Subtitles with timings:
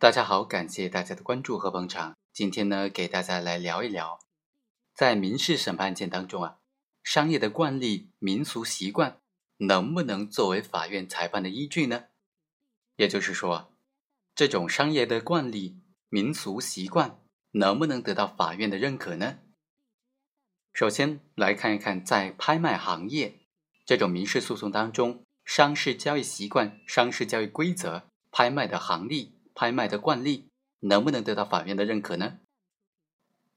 [0.00, 2.16] 大家好，感谢大家的关注和捧场。
[2.32, 4.20] 今天呢，给大家来聊一聊，
[4.94, 6.58] 在民事审判案件当中啊，
[7.02, 9.18] 商业的惯例、民俗习惯
[9.56, 12.04] 能不能作为法院裁判的依据呢？
[12.94, 13.72] 也就是说，
[14.36, 17.18] 这种商业的惯例、民俗习惯
[17.50, 19.40] 能不能得到法院的认可呢？
[20.72, 23.40] 首先来看一看，在拍卖行业
[23.84, 29.34] 这种民事诉讼当中，商事交易习惯、商事交易规则、拍卖的行例。
[29.58, 30.46] 拍卖的惯例
[30.78, 32.38] 能不能得到法院的认可呢？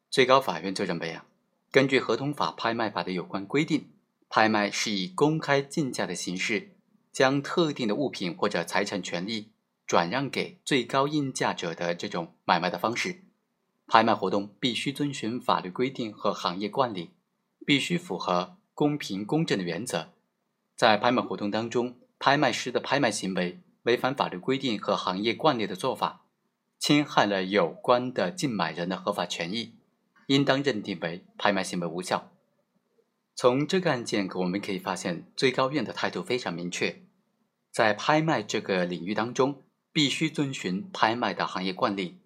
[0.09, 1.27] 最高法院就认为啊，
[1.69, 3.91] 根据合同法、拍卖法的有关规定，
[4.27, 6.71] 拍卖是以公开竞价的形式，
[7.11, 9.51] 将特定的物品或者财产权利
[9.85, 13.21] 转让给最高应价者的这种买卖的方式。
[13.85, 17.11] 拍卖活动必须遵循法律规定和行业惯例，
[17.63, 20.11] 必须符合公平公正的原则。
[20.75, 23.59] 在拍卖活动当中，拍卖师的拍卖行为。
[23.83, 26.25] 违反法律规定和行业惯例的做法，
[26.79, 29.73] 侵害了有关的竞买人的合法权益，
[30.27, 32.31] 应当认定为拍卖行为无效。
[33.33, 37.01] 从这个案件我们可以发现，最高院的态度非常明确，
[37.71, 42.19] 在拍卖这个领域当中，必须遵循拍卖的行业惯例。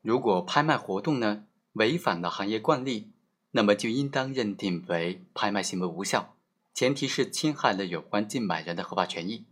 [0.00, 3.10] 如果拍卖活动呢违反了行业惯例，
[3.50, 6.34] 那么就应当认定为拍卖行为无效，
[6.72, 9.44] 前提是侵害了有关竞买人的合法权益。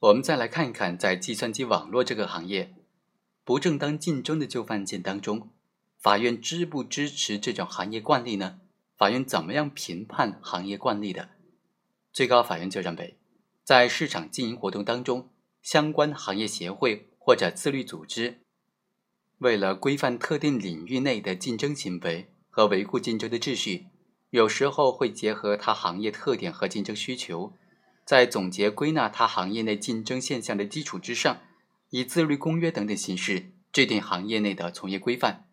[0.00, 2.72] 我们再来看一看，在计算机网络这个行业，
[3.42, 5.50] 不正当竞争的旧犯案件当中，
[5.98, 8.60] 法院支不支持这种行业惯例呢？
[8.96, 11.30] 法院怎么样评判行业惯例的？
[12.12, 13.18] 最高法院就认为，
[13.64, 15.30] 在市场经营活动当中，
[15.62, 18.38] 相关行业协会或者自律组织，
[19.38, 23.88] 为了规范特定领域内的竞争行为和维护竞争的秩序，
[24.30, 27.52] 有时候会结合它行业特点和竞争需求。
[28.08, 31.42] 在总结归纳他行业内竞争现象的基础之上，
[31.90, 35.46] 以自律公约等等形式制定行业内的从业规范，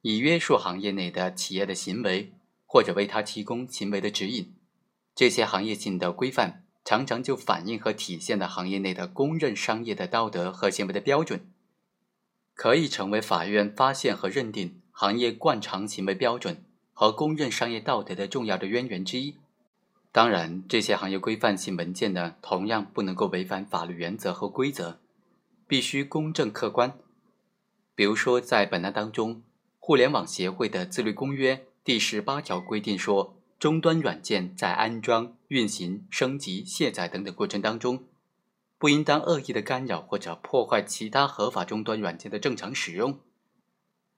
[0.00, 2.32] 以约束行业内的企业的行为，
[2.66, 4.52] 或者为他提供行为的指引。
[5.14, 11.46] 这些行业性的规范常常就反映和体现了行业内的公认商业的道德和行为的标准，
[12.56, 19.36] 可以成为法院发现和认定行业惯常行为标准和公认商业道德的重要的渊源之一。
[20.12, 24.98] 当然，这些行业规范性文件呢，同样不能够违反法律原则和规则，
[25.68, 26.98] 必须公正客观。
[27.94, 29.42] 比如说，在本案当中，
[29.78, 38.02] 互联网协会的自律公约第十八条规定说，终端软件在安装、运行、升级、卸载等等过程当中，
[38.78, 43.20] 不应当恶意的干扰或者破坏其他合法终端软件的正常使用。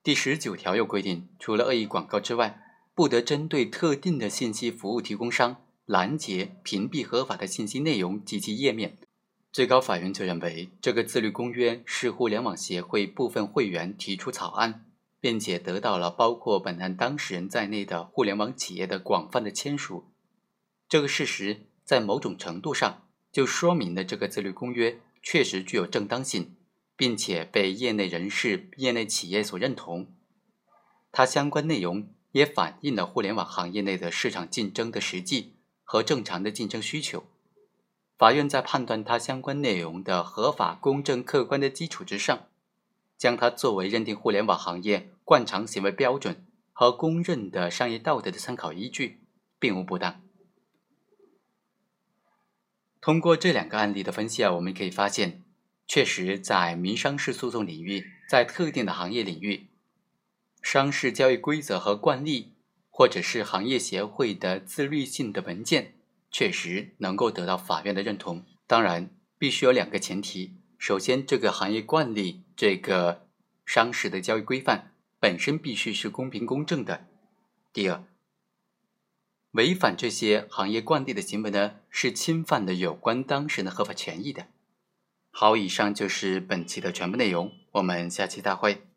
[0.03, 2.63] 第十九条又规定，除了恶意广告之外，
[2.95, 5.57] 不得针对特定的信息服务提供商。
[5.93, 8.97] 拦截、屏蔽合法的信息内容及其页面。
[9.53, 14.87] 最高法院就认为，这个自律公约是互联网协会部分会员提出草案，
[15.21, 20.07] 并且得到了包括本案当事人在内的互联网企业的广泛的签署。
[20.89, 26.55] 这个事实在某种程度上就说明了这个自律公约确实具有正当性，
[26.97, 30.07] 并且被业内人士、业内企业所认同。
[31.11, 35.53] 它相关内容也反映了互联网行业内的市场竞争的实际。
[35.93, 37.25] 和正常的竞争需求，
[38.17, 42.49] 法院在判断它相关内容的合法、公正、客观的基础之上，
[43.19, 49.21] 将它作为认定互联网行业惯常行为标准和公认的商业道德的参考依据，
[49.59, 50.23] 并无不当。
[53.03, 55.43] 通过这两个案例的分析啊，我们可以发现，
[55.87, 59.67] 确实在民商事诉讼领域，在特定的行业领域，
[60.63, 62.55] 商事交易规则和惯例。
[62.95, 65.95] 或者是行业协会的自律性的文件，
[66.31, 68.45] 确实能够得到法院的认同。
[68.67, 73.27] 当然，必须有两个前提：首先，这个行业惯例、这个
[73.65, 77.07] 商事的交易规范本身必须是公平公正的；
[77.73, 78.05] 第二，
[79.53, 84.49] 违反这些行业惯例的行为呢，是侵犯了有关当事人的合法权益的。
[85.31, 88.92] 好，以上就是本期的全部内容，我们下期再会。